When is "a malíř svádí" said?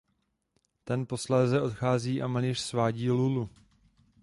2.21-3.09